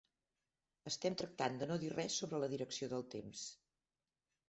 [0.91, 3.49] Estem tractant de no dir res sobre la direcció del temps.